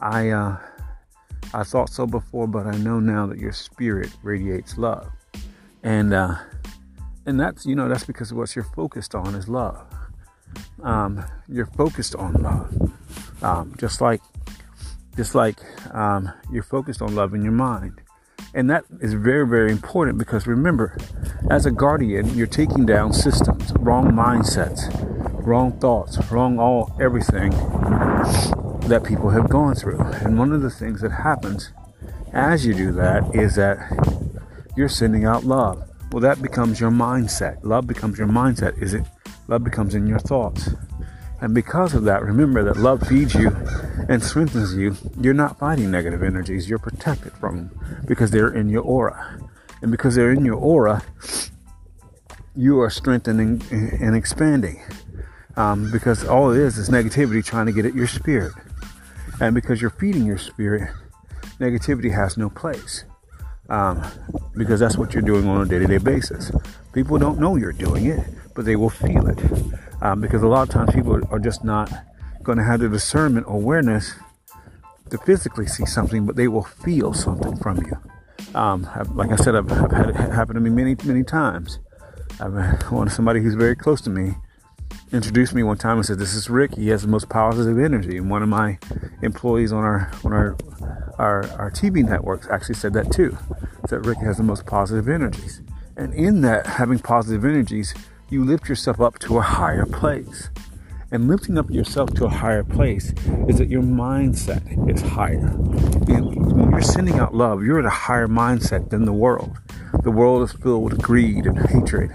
I 0.00 0.30
uh, 0.30 0.56
I 1.52 1.62
thought 1.64 1.90
so 1.90 2.06
before, 2.06 2.46
but 2.46 2.66
I 2.66 2.76
know 2.76 3.00
now 3.00 3.26
that 3.26 3.38
your 3.38 3.52
spirit 3.52 4.10
radiates 4.22 4.78
love. 4.78 5.10
And 5.82 6.12
uh, 6.12 6.36
and 7.26 7.38
that's 7.38 7.66
you 7.66 7.74
know 7.74 7.88
that's 7.88 8.04
because 8.04 8.32
what 8.32 8.54
you're 8.54 8.64
focused 8.64 9.14
on 9.14 9.34
is 9.34 9.48
love 9.48 9.86
um, 10.82 11.24
you're 11.48 11.66
focused 11.66 12.14
on 12.16 12.32
love 12.34 12.92
um, 13.42 13.74
just 13.78 14.00
like 14.00 14.20
just 15.16 15.34
like 15.34 15.58
um, 15.94 16.32
you're 16.50 16.62
focused 16.62 17.02
on 17.02 17.14
love 17.14 17.34
in 17.34 17.42
your 17.42 17.52
mind. 17.52 18.00
And 18.52 18.68
that 18.68 18.84
is 19.00 19.14
very, 19.14 19.46
very 19.46 19.70
important 19.70 20.18
because 20.18 20.46
remember, 20.46 20.96
as 21.50 21.66
a 21.66 21.70
guardian, 21.70 22.36
you're 22.36 22.48
taking 22.48 22.84
down 22.84 23.12
systems, 23.12 23.72
wrong 23.78 24.10
mindsets, 24.10 24.88
wrong 25.46 25.78
thoughts, 25.78 26.18
wrong 26.32 26.58
all 26.58 26.96
everything 27.00 27.52
that 28.90 29.04
people 29.04 29.30
have 29.30 29.48
gone 29.48 29.74
through. 29.74 30.00
And 30.00 30.38
one 30.38 30.52
of 30.52 30.62
the 30.62 30.70
things 30.70 31.00
that 31.00 31.10
happens 31.10 31.72
as 32.32 32.66
you 32.66 32.74
do 32.74 32.92
that 32.92 33.34
is 33.34 33.56
that 33.56 33.78
you're 34.76 34.88
sending 34.88 35.24
out 35.24 35.44
love. 35.44 35.88
Well, 36.12 36.20
that 36.20 36.42
becomes 36.42 36.80
your 36.80 36.90
mindset. 36.90 37.58
Love 37.62 37.86
becomes 37.86 38.18
your 38.18 38.28
mindset. 38.28 38.80
Is 38.82 38.94
it? 38.94 39.04
Love 39.48 39.64
becomes 39.64 39.94
in 39.94 40.06
your 40.06 40.18
thoughts. 40.18 40.70
And 41.40 41.54
because 41.54 41.94
of 41.94 42.04
that, 42.04 42.22
remember 42.22 42.62
that 42.64 42.76
love 42.76 43.06
feeds 43.06 43.34
you 43.34 43.50
and 44.08 44.22
strengthens 44.22 44.74
you. 44.74 44.96
You're 45.20 45.34
not 45.34 45.58
fighting 45.58 45.90
negative 45.90 46.22
energies. 46.22 46.68
You're 46.68 46.78
protected 46.78 47.32
from 47.32 47.56
them 47.56 48.04
because 48.06 48.30
they're 48.30 48.52
in 48.52 48.68
your 48.68 48.82
aura. 48.82 49.40
And 49.82 49.90
because 49.90 50.16
they're 50.16 50.32
in 50.32 50.44
your 50.44 50.56
aura, 50.56 51.02
you 52.54 52.80
are 52.80 52.90
strengthening 52.90 53.62
and 53.70 54.14
expanding. 54.14 54.82
Um, 55.56 55.90
because 55.90 56.24
all 56.24 56.52
it 56.52 56.60
is 56.60 56.76
is 56.76 56.88
negativity 56.90 57.44
trying 57.44 57.66
to 57.66 57.72
get 57.72 57.86
at 57.86 57.94
your 57.94 58.06
spirit. 58.06 58.52
And 59.40 59.54
because 59.54 59.80
you're 59.80 59.90
feeding 59.90 60.26
your 60.26 60.38
spirit, 60.38 60.90
negativity 61.58 62.14
has 62.14 62.36
no 62.36 62.50
place. 62.50 63.04
Um, 63.68 64.04
because 64.56 64.80
that's 64.80 64.98
what 64.98 65.14
you're 65.14 65.22
doing 65.22 65.48
on 65.48 65.62
a 65.62 65.64
day 65.64 65.78
to 65.78 65.86
day 65.86 65.98
basis. 65.98 66.50
People 66.92 67.18
don't 67.18 67.38
know 67.38 67.56
you're 67.56 67.72
doing 67.72 68.06
it, 68.06 68.20
but 68.54 68.64
they 68.64 68.76
will 68.76 68.90
feel 68.90 69.26
it. 69.28 69.38
Um, 70.02 70.20
because 70.20 70.42
a 70.42 70.48
lot 70.48 70.62
of 70.62 70.70
times 70.70 70.92
people 70.94 71.20
are 71.30 71.38
just 71.38 71.64
not 71.64 71.90
going 72.42 72.58
to 72.58 72.64
have 72.64 72.80
the 72.80 72.88
discernment 72.88 73.46
awareness 73.48 74.14
to 75.10 75.18
physically 75.18 75.66
see 75.66 75.86
something, 75.86 76.26
but 76.26 76.36
they 76.36 76.48
will 76.48 76.64
feel 76.64 77.14
something 77.14 77.56
from 77.56 77.78
you. 77.78 77.96
Um, 78.54 78.88
like 79.14 79.30
I 79.30 79.36
said, 79.36 79.54
I've, 79.54 79.70
I've, 79.70 79.92
had 79.92 80.10
it 80.10 80.16
happen 80.16 80.54
to 80.54 80.60
me 80.60 80.70
many, 80.70 80.96
many 81.04 81.22
times. 81.22 81.78
I've 82.40 82.54
had 82.54 83.10
somebody 83.10 83.40
who's 83.40 83.54
very 83.54 83.76
close 83.76 84.00
to 84.02 84.10
me 84.10 84.34
introduced 85.12 85.54
me 85.54 85.62
one 85.62 85.76
time 85.76 85.96
and 85.96 86.06
said, 86.06 86.18
"This 86.18 86.34
is 86.34 86.48
Rick. 86.48 86.74
He 86.74 86.88
has 86.88 87.02
the 87.02 87.08
most 87.08 87.28
positive 87.28 87.78
energy." 87.78 88.16
And 88.16 88.30
one 88.30 88.42
of 88.42 88.48
my 88.48 88.78
employees 89.22 89.72
on 89.72 89.84
our 89.84 90.10
on 90.24 90.32
our 90.32 90.56
our, 91.18 91.44
our 91.58 91.70
TV 91.70 92.02
networks 92.02 92.48
actually 92.48 92.76
said 92.76 92.92
that 92.94 93.10
too. 93.10 93.36
That 93.88 94.00
Rick 94.00 94.18
has 94.18 94.36
the 94.36 94.42
most 94.42 94.66
positive 94.66 95.08
energies, 95.08 95.62
and 95.96 96.14
in 96.14 96.42
that 96.42 96.66
having 96.66 96.98
positive 96.98 97.44
energies, 97.44 97.94
you 98.28 98.44
lift 98.44 98.68
yourself 98.68 99.00
up 99.00 99.18
to 99.20 99.38
a 99.38 99.42
higher 99.42 99.86
place. 99.86 100.50
And 101.12 101.26
lifting 101.26 101.58
up 101.58 101.68
yourself 101.70 102.14
to 102.14 102.26
a 102.26 102.28
higher 102.28 102.62
place 102.62 103.12
is 103.48 103.58
that 103.58 103.68
your 103.68 103.82
mindset 103.82 104.62
is 104.88 105.02
higher. 105.02 105.40
When 105.40 106.70
you're 106.70 106.80
sending 106.82 107.18
out 107.18 107.34
love, 107.34 107.64
you're 107.64 107.80
at 107.80 107.84
a 107.84 107.90
higher 107.90 108.28
mindset 108.28 108.90
than 108.90 109.06
the 109.06 109.12
world. 109.12 109.58
The 110.04 110.12
world 110.12 110.44
is 110.44 110.52
filled 110.52 110.84
with 110.84 111.02
greed 111.02 111.46
and 111.46 111.58
hatred 111.68 112.12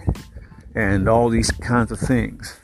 and 0.74 1.10
all 1.10 1.28
these 1.28 1.52
kinds 1.52 1.92
of 1.92 2.00
things. 2.00 2.58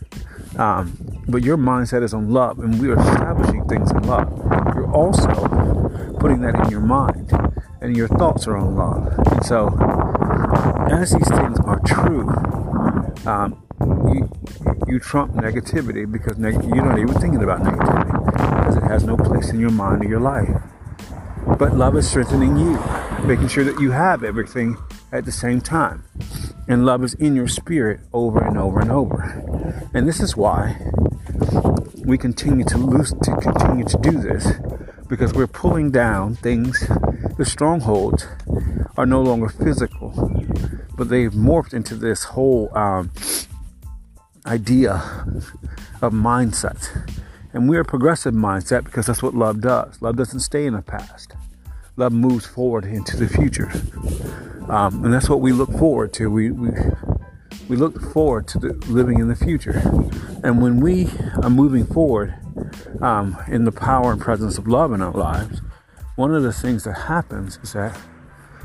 Um, 0.57 1.23
but 1.27 1.43
your 1.43 1.57
mindset 1.57 2.03
is 2.03 2.13
on 2.13 2.31
love, 2.31 2.59
and 2.59 2.79
we 2.81 2.89
are 2.89 2.99
establishing 2.99 3.65
things 3.67 3.91
in 3.91 4.03
love. 4.03 4.29
You're 4.75 4.91
also 4.91 5.27
putting 6.19 6.41
that 6.41 6.55
in 6.65 6.69
your 6.69 6.81
mind, 6.81 7.31
and 7.81 7.95
your 7.95 8.07
thoughts 8.07 8.47
are 8.47 8.57
on 8.57 8.75
love. 8.75 9.17
And 9.31 9.45
so, 9.45 9.67
as 10.91 11.11
these 11.11 11.29
things 11.29 11.59
are 11.61 11.79
true, 11.85 12.27
um, 13.25 13.63
you, 14.13 14.29
you 14.87 14.99
trump 14.99 15.33
negativity 15.33 16.09
because 16.11 16.37
neg- 16.37 16.63
you're 16.63 16.85
not 16.85 16.99
even 16.99 17.13
thinking 17.13 17.43
about 17.43 17.61
negativity 17.61 18.59
because 18.59 18.75
it 18.75 18.83
has 18.83 19.03
no 19.03 19.15
place 19.15 19.49
in 19.49 19.59
your 19.59 19.71
mind 19.71 20.03
or 20.03 20.07
your 20.07 20.19
life. 20.19 20.49
But 21.57 21.75
love 21.75 21.95
is 21.95 22.09
strengthening 22.09 22.57
you, 22.57 22.79
making 23.25 23.47
sure 23.47 23.63
that 23.63 23.79
you 23.79 23.91
have 23.91 24.23
everything 24.23 24.77
at 25.11 25.25
the 25.25 25.31
same 25.31 25.61
time. 25.61 26.03
And 26.71 26.85
love 26.85 27.03
is 27.03 27.13
in 27.15 27.35
your 27.35 27.49
spirit 27.49 27.99
over 28.13 28.41
and 28.41 28.57
over 28.57 28.79
and 28.79 28.89
over. 28.89 29.89
And 29.93 30.07
this 30.07 30.21
is 30.21 30.37
why 30.37 30.77
we 32.05 32.17
continue 32.17 32.63
to 32.63 32.77
lose 32.77 33.13
to 33.23 33.35
continue 33.41 33.83
to 33.83 33.97
do 33.97 34.11
this 34.11 34.53
because 35.09 35.33
we're 35.33 35.47
pulling 35.47 35.91
down 35.91 36.35
things 36.35 36.87
the 37.37 37.43
strongholds 37.43 38.25
are 38.95 39.05
no 39.05 39.21
longer 39.21 39.49
physical 39.49 40.11
but 40.95 41.09
they've 41.09 41.33
morphed 41.33 41.73
into 41.73 41.95
this 41.95 42.23
whole 42.23 42.69
um, 42.77 43.11
idea 44.45 44.93
of 46.01 46.13
mindset. 46.13 46.89
And 47.53 47.67
we're 47.67 47.81
a 47.81 47.85
progressive 47.85 48.33
mindset 48.33 48.85
because 48.85 49.07
that's 49.07 49.21
what 49.21 49.33
love 49.33 49.59
does. 49.59 50.01
Love 50.01 50.15
doesn't 50.15 50.39
stay 50.39 50.65
in 50.65 50.73
the 50.73 50.81
past. 50.81 51.33
Love 51.97 52.13
moves 52.13 52.45
forward 52.45 52.85
into 52.85 53.17
the 53.17 53.27
future. 53.27 53.71
Um, 54.71 55.03
and 55.03 55.13
that's 55.13 55.27
what 55.27 55.41
we 55.41 55.51
look 55.51 55.69
forward 55.73 56.13
to. 56.13 56.31
We, 56.31 56.49
we, 56.49 56.69
we 57.67 57.75
look 57.75 58.01
forward 58.13 58.47
to 58.49 58.59
living 58.87 59.19
in 59.19 59.27
the 59.27 59.35
future. 59.35 59.81
And 60.45 60.61
when 60.61 60.79
we 60.79 61.09
are 61.43 61.49
moving 61.49 61.85
forward 61.85 62.33
um, 63.01 63.37
in 63.49 63.65
the 63.65 63.73
power 63.73 64.13
and 64.13 64.21
presence 64.21 64.57
of 64.57 64.69
love 64.69 64.93
in 64.93 65.01
our 65.01 65.11
lives, 65.11 65.61
one 66.15 66.33
of 66.33 66.41
the 66.43 66.53
things 66.53 66.85
that 66.85 66.93
happens 66.93 67.59
is 67.61 67.73
that 67.73 67.99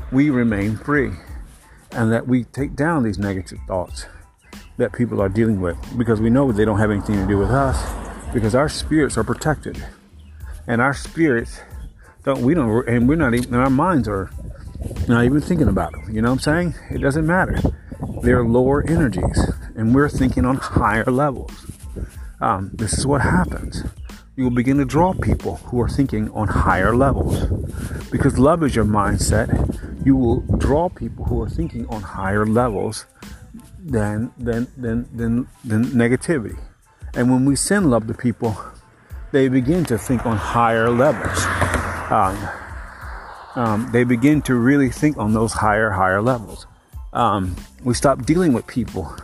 we 0.09 0.29
remain 0.29 0.77
free 0.77 1.11
and 1.91 2.09
that 2.13 2.25
we 2.25 2.45
take 2.45 2.73
down 2.73 3.03
these 3.03 3.17
negative 3.17 3.59
thoughts 3.67 4.05
that 4.77 4.93
people 4.93 5.21
are 5.21 5.27
dealing 5.27 5.59
with 5.59 5.77
because 5.97 6.21
we 6.21 6.29
know 6.29 6.53
they 6.53 6.63
don't 6.63 6.79
have 6.79 6.91
anything 6.91 7.15
to 7.15 7.27
do 7.27 7.37
with 7.37 7.49
us 7.49 7.83
because 8.33 8.55
our 8.55 8.69
spirits 8.69 9.17
are 9.17 9.25
protected 9.25 9.83
and 10.67 10.81
our 10.81 10.93
spirits 10.93 11.59
don't 12.23 12.41
we 12.41 12.53
don't 12.53 12.87
and 12.87 13.09
we're 13.09 13.15
not 13.15 13.33
even 13.33 13.55
our 13.55 13.69
minds 13.69 14.07
are 14.07 14.29
not 15.07 15.25
even 15.25 15.41
thinking 15.41 15.67
about 15.67 15.91
them 15.91 16.03
you 16.13 16.21
know 16.21 16.29
what 16.29 16.35
i'm 16.35 16.39
saying? 16.39 16.75
It 16.89 16.99
doesn't 16.99 17.25
matter. 17.25 17.59
They're 18.21 18.43
lower 18.43 18.87
energies 18.87 19.51
and 19.75 19.93
we're 19.93 20.09
thinking 20.09 20.45
on 20.45 20.57
higher 20.57 21.05
levels. 21.05 21.51
Um, 22.39 22.71
this 22.73 22.97
is 22.97 23.07
what 23.07 23.21
happens. 23.21 23.83
You 24.35 24.43
will 24.43 24.51
begin 24.51 24.77
to 24.77 24.85
draw 24.85 25.13
people 25.13 25.55
who 25.57 25.81
are 25.81 25.89
thinking 25.89 26.29
on 26.31 26.47
higher 26.47 26.95
levels. 26.95 27.45
Because 28.11 28.37
love 28.37 28.63
is 28.63 28.75
your 28.75 28.85
mindset 28.85 29.49
you 30.07 30.15
will 30.15 30.39
draw 30.57 30.87
people 30.87 31.25
who 31.25 31.41
are 31.41 31.49
thinking 31.49 31.85
on 31.87 32.01
higher 32.01 32.45
levels 32.45 33.05
than 33.77 34.31
than 34.37 34.67
than 34.77 35.05
than, 35.13 35.47
than 35.65 35.83
negativity. 35.87 36.57
And 37.13 37.29
when 37.29 37.43
we 37.43 37.57
send 37.57 37.91
love 37.91 38.07
to 38.07 38.13
people, 38.13 38.55
they 39.33 39.49
begin 39.49 39.83
to 39.85 39.97
think 39.97 40.25
on 40.25 40.37
higher 40.37 40.89
levels. 40.89 41.39
Um, 42.09 42.37
um, 43.57 43.89
they 43.91 44.03
begin 44.03 44.41
to 44.43 44.53
really 44.53 44.89
think 44.89 45.17
on 45.17 45.33
those 45.33 45.51
higher, 45.51 45.89
higher 45.89 46.21
levels. 46.21 46.67
Um, 47.11 47.55
we 47.83 47.95
stop 47.95 48.23
dealing 48.23 48.53
with 48.53 48.67
people 48.67 49.15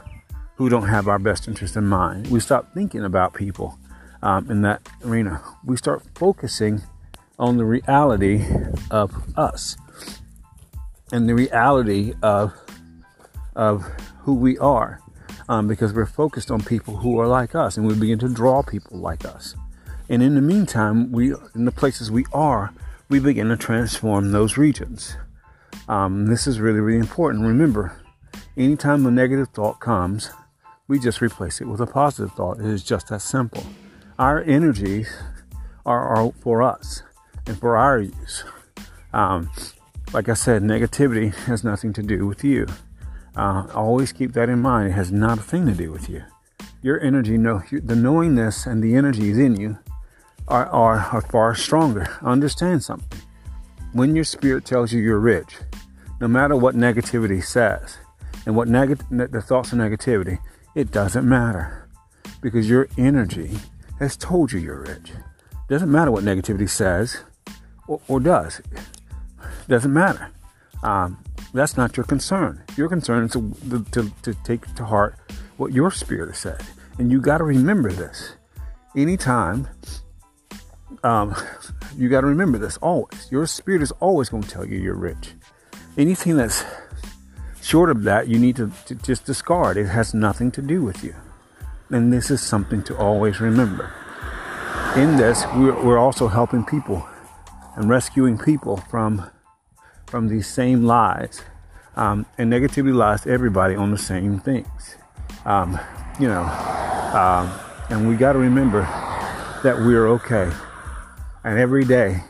who 0.56 0.70
don't 0.70 0.88
have 0.88 1.08
our 1.08 1.20
best 1.20 1.48
interest 1.48 1.76
in 1.76 1.86
mind. 1.86 2.28
We 2.28 2.40
stop 2.40 2.74
thinking 2.74 3.06
about 3.06 3.36
people 3.36 3.78
um, 4.24 4.50
in 4.50 4.64
that 4.64 4.82
arena. 5.06 5.40
We 5.64 5.78
start 5.78 6.02
focusing 6.16 6.82
on 7.38 7.58
the 7.58 7.66
reality 7.66 8.44
of 8.90 9.14
us 9.38 9.78
and 11.12 11.30
the 11.30 11.36
reality 11.36 12.14
of 12.24 12.54
of 13.56 13.84
who 14.22 14.34
we 14.34 14.58
are 14.58 15.00
um, 15.48 15.68
because 15.68 15.94
we're 15.94 16.08
focused 16.08 16.50
on 16.50 16.60
people 16.64 16.98
who 16.98 17.20
are 17.20 17.28
like 17.28 17.54
us 17.54 17.78
and 17.78 17.86
we 17.86 17.94
begin 17.94 18.18
to 18.18 18.28
draw 18.28 18.64
people 18.64 18.98
like 18.98 19.26
us. 19.26 19.56
And 20.10 20.24
in 20.24 20.34
the 20.34 20.42
meantime, 20.42 21.12
we 21.12 21.36
in 21.54 21.66
the 21.66 21.72
places 21.72 22.10
we 22.10 22.26
are, 22.34 22.74
we 23.14 23.20
begin 23.20 23.48
to 23.50 23.56
transform 23.56 24.32
those 24.32 24.58
regions. 24.58 25.18
Um, 25.88 26.26
this 26.26 26.48
is 26.48 26.60
really, 26.60 26.80
really 26.80 26.98
important. 26.98 27.44
Remember, 27.44 28.02
anytime 28.58 29.06
a 29.06 29.12
negative 29.12 29.50
thought 29.50 29.80
comes, 29.80 30.32
we 30.88 30.98
just 30.98 31.22
replace 31.22 31.62
it 31.62 31.68
with 31.68 31.80
a 31.80 31.86
positive 31.86 32.32
thought. 32.32 32.60
It 32.60 32.66
is 32.66 32.84
just 32.84 33.10
that 33.10 33.22
simple. 33.22 33.68
Our 34.18 34.42
energies 34.42 35.16
are, 35.86 36.08
are 36.08 36.32
for 36.40 36.64
us 36.64 37.04
and 37.46 37.56
for 37.60 37.78
our 37.78 38.00
use. 38.00 38.46
Um, 39.14 39.52
like 40.12 40.28
I 40.28 40.34
said, 40.34 40.64
negativity 40.64 41.36
has 41.46 41.64
nothing 41.64 41.94
to 41.94 42.02
do 42.02 42.26
with 42.26 42.44
you. 42.44 42.66
Uh, 43.36 43.68
always 43.76 44.12
keep 44.12 44.34
that 44.34 44.50
in 44.50 44.58
mind. 44.58 44.90
It 44.90 44.94
has 44.94 45.12
not 45.12 45.38
a 45.38 45.44
thing 45.44 45.68
to 45.68 45.74
do 45.74 45.92
with 45.92 46.10
you. 46.10 46.24
Your 46.82 47.00
energy, 47.00 47.38
know, 47.38 47.62
the 47.72 47.96
knowingness 47.96 48.66
and 48.66 48.82
the 48.82 48.96
energy 48.96 49.30
is 49.30 49.38
in 49.38 49.56
you 49.56 49.78
are, 50.48 50.66
are, 50.68 51.00
are 51.00 51.22
far 51.22 51.56
stronger. 51.56 52.08
Understand 52.22 52.84
something. 52.84 53.20
When 53.94 54.16
your 54.16 54.26
spirit 54.26 54.66
tells 54.66 54.92
you 54.92 55.02
you're 55.02 55.20
rich, 55.20 55.58
no 56.20 56.28
matter 56.28 56.56
what 56.56 56.76
negativity 56.76 57.44
says 57.44 57.98
and 58.46 58.56
what 58.56 58.68
neg- 58.68 59.04
the 59.10 59.42
thoughts 59.42 59.72
of 59.72 59.80
negativity, 59.80 60.40
it 60.76 60.92
doesn't 60.92 61.28
matter 61.28 61.88
because 62.42 62.70
your 62.70 62.88
energy 62.98 63.52
has 64.00 64.18
told 64.18 64.52
you 64.52 64.60
you're 64.60 64.82
rich. 64.82 65.12
Doesn't 65.70 65.92
matter 65.92 66.12
what 66.12 66.24
negativity 66.24 66.70
says 66.70 67.22
or, 67.88 68.02
or 68.08 68.20
does. 68.20 68.62
Doesn't 69.68 69.94
matter. 69.94 70.32
Um, 70.82 71.24
that's 71.54 71.78
not 71.78 71.96
your 71.96 72.06
concern. 72.06 72.64
Your 72.76 72.90
concern 72.90 73.26
is 73.26 73.32
to, 73.34 73.86
to, 73.92 74.12
to 74.24 74.34
take 74.44 74.74
to 74.76 74.86
heart 74.86 75.16
what 75.58 75.72
your 75.72 75.92
spirit 75.92 76.30
has 76.30 76.40
said. 76.40 76.62
And 76.98 77.12
you 77.12 77.22
got 77.22 77.38
to 77.38 77.44
remember 77.44 77.92
this. 77.92 78.34
Anytime 78.96 79.68
um, 81.04 81.36
you 81.98 82.10
got 82.10 82.22
to 82.22 82.28
remember 82.28 82.58
this 82.58 82.78
always. 82.78 83.32
Your 83.32 83.46
spirit 83.48 83.82
is 83.82 83.92
always 83.94 84.30
going 84.30 84.44
to 84.44 84.50
tell 84.50 84.66
you 84.66 84.78
you're 84.78 84.96
rich. 84.96 85.34
Anything 85.98 86.38
that's 86.38 86.64
short 87.62 87.90
of 87.90 88.04
that, 88.04 88.28
you 88.28 88.40
need 88.40 88.56
to, 88.58 88.72
to 88.86 88.96
just 88.96 89.26
discard. 89.26 89.78
It 89.78 89.88
has 89.88 90.14
nothing 90.14 90.52
to 90.52 90.62
do 90.62 90.84
with 90.84 91.04
you. 91.04 91.16
And 91.90 92.12
this 92.12 92.32
is 92.32 92.42
something 92.42 92.84
to 92.84 92.98
always 92.98 93.40
remember. 93.40 93.94
In 94.96 95.18
this, 95.18 95.46
we're, 95.56 95.84
we're 95.84 95.98
also 95.98 96.28
helping 96.28 96.66
people 96.66 97.08
and 97.76 97.90
rescuing 97.90 98.38
people 98.38 98.78
from 98.78 99.30
from 100.06 100.28
these 100.28 100.46
same 100.46 100.84
lies. 100.84 101.42
Um, 101.96 102.28
and 102.38 102.52
negativity 102.54 102.94
lies 102.94 103.22
to 103.22 103.32
everybody 103.32 103.76
on 103.76 103.90
the 103.90 103.98
same 103.98 104.40
things. 104.40 104.96
Um, 105.44 105.80
you 106.20 106.28
know, 106.28 106.44
um, 106.44 107.52
and 107.90 108.08
we 108.08 108.16
got 108.16 108.34
to 108.34 108.40
remember 108.40 108.82
that 109.64 109.78
we're 109.78 110.08
okay. 110.10 110.52
And 111.46 111.60
every 111.60 111.84
day 111.84 112.24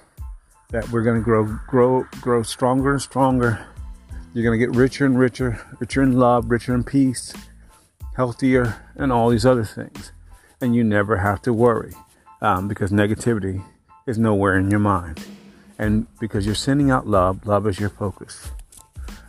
that 0.71 0.89
we're 0.89 1.03
going 1.03 1.19
to 1.19 1.23
grow, 1.23 1.45
grow, 1.67 2.07
grow 2.19 2.41
stronger 2.41 2.93
and 2.93 3.01
stronger. 3.01 3.63
You're 4.33 4.43
going 4.43 4.59
to 4.59 4.65
get 4.65 4.75
richer 4.75 5.05
and 5.05 5.19
richer, 5.19 5.61
richer 5.79 6.01
in 6.01 6.17
love, 6.17 6.49
richer 6.49 6.73
in 6.73 6.83
peace, 6.83 7.31
healthier, 8.15 8.81
and 8.95 9.11
all 9.11 9.29
these 9.29 9.45
other 9.45 9.65
things. 9.65 10.11
And 10.59 10.75
you 10.75 10.83
never 10.83 11.17
have 11.17 11.43
to 11.43 11.53
worry 11.53 11.93
um, 12.41 12.67
because 12.67 12.91
negativity 12.91 13.63
is 14.07 14.17
nowhere 14.17 14.57
in 14.57 14.71
your 14.71 14.79
mind. 14.79 15.23
And 15.77 16.07
because 16.19 16.47
you're 16.47 16.55
sending 16.55 16.89
out 16.89 17.05
love, 17.05 17.45
love 17.45 17.67
is 17.67 17.79
your 17.79 17.89
focus. 17.89 18.49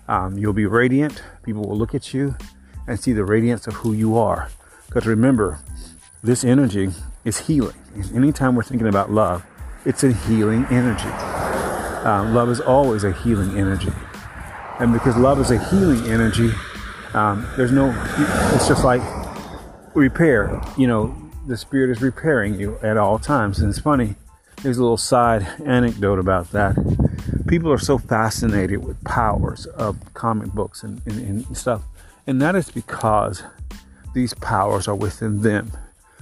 Um, 0.09 0.39
you'll 0.39 0.55
be 0.55 0.67
radiant. 0.67 1.23
People 1.43 1.69
will 1.69 1.77
look 1.77 1.95
at 1.95 2.15
you 2.15 2.37
and 2.87 2.99
see 2.99 3.13
the 3.13 3.25
radiance 3.25 3.67
of 3.67 3.75
who 3.75 3.93
you 3.93 4.17
are. 4.17 4.49
Because 4.87 5.07
remember, 5.07 5.61
this 6.23 6.43
energy 6.43 6.91
is 7.27 7.41
healing. 7.41 7.77
Anytime 8.15 8.55
we're 8.55 8.63
thinking 8.63 8.89
about 8.89 9.11
love, 9.11 9.45
it's 9.85 10.03
a 10.03 10.13
healing 10.13 10.67
energy. 10.71 11.09
Um, 12.05 12.35
love 12.35 12.51
is 12.51 12.61
always 12.61 13.05
a 13.05 13.13
healing 13.13 13.59
energy. 13.59 13.93
And 14.79 14.93
because 14.93 15.17
love 15.17 15.41
is 15.41 15.51
a 15.51 15.63
healing 15.71 16.11
energy, 16.11 16.51
um, 17.13 17.47
there's 17.57 17.73
no, 17.73 17.95
it's 18.55 18.67
just 18.67 18.85
like 18.85 19.03
repair. 19.95 20.61
You 20.77 20.87
know, 20.87 21.17
the 21.47 21.57
spirit 21.57 21.91
is 21.91 22.03
repairing 22.03 22.59
you 22.59 22.79
at 22.83 22.97
all 22.97 23.19
times. 23.19 23.61
And 23.61 23.71
it's 23.71 23.79
funny, 23.79 24.17
there's 24.63 24.79
a 24.79 24.83
little 24.83 24.97
side 24.97 25.47
anecdote 25.65 26.19
about 26.19 26.51
that. 26.53 26.77
People 27.47 27.71
are 27.71 27.79
so 27.79 27.99
fascinated 27.99 28.85
with 28.85 29.03
powers 29.05 29.67
of 29.67 29.99
comic 30.15 30.53
books 30.53 30.83
and, 30.83 31.03
and, 31.07 31.47
and 31.47 31.57
stuff. 31.57 31.83
And 32.27 32.41
that 32.41 32.57
is 32.57 32.71
because 32.71 33.43
these 34.15 34.35
powers 34.35 34.89
are 34.89 34.95
within 34.95 35.43
them. 35.43 35.73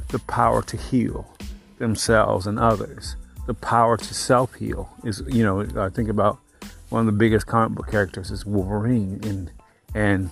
The 0.09 0.19
power 0.19 0.62
to 0.62 0.76
heal 0.76 1.33
themselves 1.78 2.47
and 2.47 2.59
others. 2.59 3.16
The 3.46 3.54
power 3.54 3.96
to 3.96 4.14
self 4.14 4.54
heal 4.54 4.88
is, 5.04 5.22
you 5.26 5.42
know, 5.42 5.61
I 5.76 5.88
think 5.88 6.08
about 6.08 6.38
one 6.90 7.00
of 7.00 7.06
the 7.06 7.18
biggest 7.18 7.46
comic 7.46 7.76
book 7.76 7.90
characters 7.90 8.30
is 8.30 8.46
Wolverine, 8.46 9.20
and 9.25 9.50
and 9.94 10.30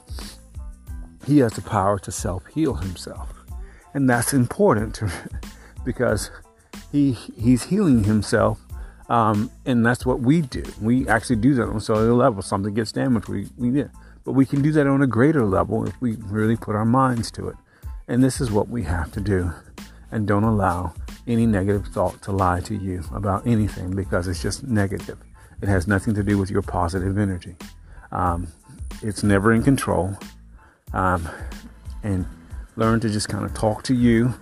he 1.26 1.38
has 1.38 1.52
the 1.54 1.62
power 1.62 1.98
to 2.00 2.12
self 2.12 2.46
heal 2.46 2.74
himself, 2.74 3.32
and 3.94 4.08
that's 4.08 4.32
important 4.32 5.00
because 5.84 6.30
he 6.92 7.12
he's 7.12 7.64
healing 7.64 8.04
himself, 8.04 8.60
um, 9.08 9.50
and 9.66 9.84
that's 9.84 10.06
what 10.06 10.20
we 10.20 10.42
do. 10.42 10.62
We 10.80 11.08
actually 11.08 11.36
do 11.36 11.54
that 11.54 11.68
on 11.68 11.76
a 11.76 11.80
cellular 11.80 12.14
level. 12.14 12.42
Something 12.42 12.74
gets 12.74 12.92
damaged, 12.92 13.28
we 13.28 13.48
we 13.56 13.70
do. 13.70 13.90
But 14.24 14.32
we 14.32 14.44
can 14.44 14.62
do 14.62 14.70
that 14.72 14.86
on 14.86 15.02
a 15.02 15.06
greater 15.06 15.44
level 15.44 15.86
if 15.86 16.00
we 16.00 16.12
really 16.12 16.56
put 16.56 16.76
our 16.76 16.84
minds 16.84 17.30
to 17.32 17.48
it. 17.48 17.56
And 18.06 18.22
this 18.22 18.40
is 18.40 18.50
what 18.50 18.68
we 18.68 18.82
have 18.84 19.10
to 19.12 19.20
do. 19.20 19.52
And 20.12 20.26
don't 20.26 20.44
allow 20.44 20.94
any 21.26 21.46
negative 21.46 21.86
thought 21.88 22.20
to 22.22 22.32
lie 22.32 22.60
to 22.60 22.74
you 22.74 23.04
about 23.14 23.46
anything 23.46 23.94
because 23.94 24.28
it's 24.28 24.42
just 24.42 24.64
negative. 24.64 25.18
It 25.62 25.68
has 25.68 25.86
nothing 25.86 26.14
to 26.14 26.22
do 26.22 26.38
with 26.38 26.50
your 26.50 26.62
positive 26.62 27.18
energy. 27.18 27.56
Um, 28.12 28.48
it's 29.02 29.22
never 29.22 29.52
in 29.52 29.62
control. 29.62 30.16
Um, 30.92 31.28
and 32.02 32.26
learn 32.76 33.00
to 33.00 33.10
just 33.10 33.28
kind 33.28 33.44
of 33.44 33.54
talk 33.54 33.82
to 33.84 33.94
you 33.94 34.34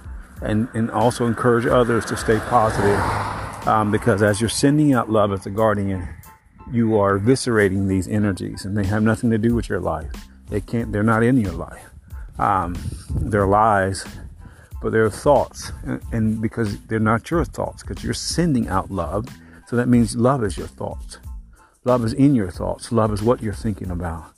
and, 0.42 0.68
and 0.74 0.90
also 0.90 1.26
encourage 1.26 1.66
others 1.66 2.04
to 2.06 2.16
stay 2.16 2.38
positive. 2.38 2.98
Um, 3.66 3.90
because 3.90 4.22
as 4.22 4.40
you're 4.40 4.48
sending 4.48 4.94
out 4.94 5.10
love 5.10 5.32
as 5.32 5.44
a 5.44 5.50
guardian, 5.50 6.08
you 6.72 6.98
are 6.98 7.18
eviscerating 7.18 7.88
these 7.88 8.06
energies 8.08 8.64
and 8.64 8.76
they 8.76 8.84
have 8.84 9.02
nothing 9.02 9.30
to 9.30 9.38
do 9.38 9.54
with 9.54 9.68
your 9.68 9.80
life. 9.80 10.10
They 10.48 10.60
can't, 10.60 10.92
they're 10.92 11.02
not 11.02 11.22
in 11.22 11.38
your 11.38 11.52
life. 11.52 11.84
Um, 12.38 12.76
they're 13.10 13.46
lies, 13.46 14.06
but 14.80 14.92
they're 14.92 15.10
thoughts. 15.10 15.72
And, 15.84 16.02
and 16.12 16.42
because 16.42 16.80
they're 16.86 16.98
not 16.98 17.30
your 17.30 17.44
thoughts, 17.44 17.82
because 17.82 18.02
you're 18.04 18.14
sending 18.14 18.68
out 18.68 18.90
love. 18.90 19.26
So 19.66 19.76
that 19.76 19.88
means 19.88 20.16
love 20.16 20.44
is 20.44 20.56
your 20.56 20.66
thoughts. 20.66 21.18
Love 21.84 22.04
is 22.04 22.12
in 22.12 22.34
your 22.34 22.50
thoughts. 22.50 22.92
Love 22.92 23.12
is 23.12 23.22
what 23.22 23.42
you're 23.42 23.52
thinking 23.52 23.90
about. 23.90 24.32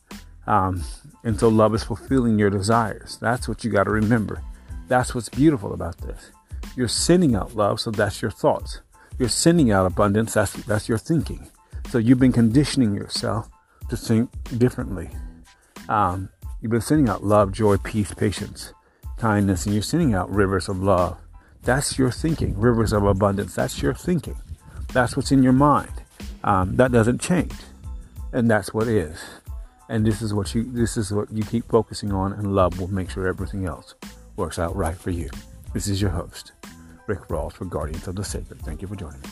Um, 0.47 0.83
and 1.25 1.39
so 1.39 1.49
love 1.49 1.75
is 1.75 1.85
fulfilling 1.85 2.39
your 2.39 2.51
desires. 2.51 3.19
That's 3.21 3.49
what 3.49 3.65
you 3.65 3.71
got 3.71 3.85
to 3.85 3.91
remember. 3.91 4.43
That's 4.89 5.15
what's 5.15 5.29
beautiful 5.29 5.73
about 5.73 5.99
this. 5.99 6.33
You're 6.77 6.89
sending 6.89 7.35
out 7.35 7.55
love, 7.55 7.81
so 7.81 7.91
that's 7.91 8.23
your 8.23 8.31
thoughts. 8.31 8.81
You're 9.19 9.29
sending 9.29 9.71
out 9.71 9.87
abundance, 9.87 10.35
that's 10.35 10.53
that's 10.65 10.89
your 10.89 10.99
thinking. 10.99 11.49
So 11.91 11.99
you've 11.99 12.19
been 12.19 12.33
conditioning 12.33 12.95
yourself 12.95 13.49
to 13.89 13.97
think 13.97 14.31
differently. 14.59 15.11
Um, 15.89 16.31
you've 16.61 16.71
been 16.71 16.81
sending 16.81 17.09
out 17.09 17.25
love, 17.25 17.53
joy, 17.53 17.77
peace, 17.77 18.15
patience, 18.15 18.73
kindness, 19.21 19.67
and 19.67 19.75
you're 19.75 19.83
sending 19.83 20.15
out 20.15 20.31
rivers 20.35 20.69
of 20.69 20.83
love. 20.83 21.19
That's 21.63 21.99
your 21.99 22.11
thinking. 22.11 22.59
Rivers 22.59 22.93
of 22.93 23.05
abundance. 23.05 23.55
That's 23.55 23.81
your 23.83 23.95
thinking. 23.95 24.37
That's 24.93 25.17
what's 25.17 25.31
in 25.31 25.43
your 25.43 25.53
mind. 25.53 25.93
Um, 26.43 26.77
that 26.77 26.91
doesn't 26.91 27.21
change, 27.21 27.53
and 28.33 28.51
that's 28.51 28.73
what 28.73 28.89
is. 28.89 29.21
And 29.89 30.07
this 30.07 30.23
is 30.23 30.33
what 30.33 30.55
you 30.55 30.65
this 30.65 30.97
is 30.97 31.13
what 31.13 31.31
you 31.31 31.43
keep 31.43 31.69
focusing 31.69 32.13
on, 32.13 32.33
and 32.33 32.55
love 32.55 32.81
will 32.81 32.89
make 32.89 33.11
sure 33.11 33.27
everything 33.27 33.67
else 33.67 33.95
works 34.37 34.59
out 34.59 34.75
right 34.75 34.97
for 34.97 35.11
you. 35.11 35.29
This 35.75 35.87
is 35.87 36.01
your 36.01 36.11
host, 36.11 36.53
Rick 37.07 37.29
Rawls 37.29 37.53
for 37.53 37.67
Guardians 37.67 38.09
of 38.09 38.17
the 38.17 38.25
Sacred. 38.25 38.63
Thank 38.63 38.83
you 38.83 38.89
for 38.89 38.97
joining 38.97 39.21
me. 39.21 39.29